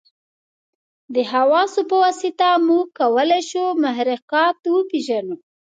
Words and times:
د 1.13 1.15
حواسو 1.31 1.79
په 1.89 1.95
واسطه 2.03 2.49
موږ 2.67 2.85
کولای 2.99 3.41
شو 3.49 3.63
محرکات 3.83 4.57
وپېژنو. 4.67 5.35